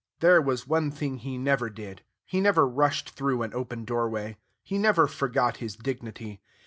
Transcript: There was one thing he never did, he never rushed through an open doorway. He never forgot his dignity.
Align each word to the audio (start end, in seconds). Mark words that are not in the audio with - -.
There 0.19 0.41
was 0.41 0.65
one 0.65 0.89
thing 0.89 1.17
he 1.17 1.37
never 1.37 1.69
did, 1.69 2.01
he 2.25 2.41
never 2.41 2.67
rushed 2.67 3.11
through 3.11 3.43
an 3.43 3.53
open 3.53 3.85
doorway. 3.85 4.37
He 4.63 4.79
never 4.79 5.05
forgot 5.05 5.57
his 5.57 5.75
dignity. 5.75 6.41